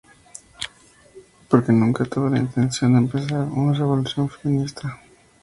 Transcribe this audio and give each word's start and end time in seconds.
Porque 1.47 1.71
nunca 1.71 2.05
tuve 2.05 2.31
la 2.31 2.39
intención 2.39 2.93
de 2.93 2.97
empezar 2.97 3.41
una 3.43 3.77
revolución 3.77 4.27
feminista. 4.29 4.99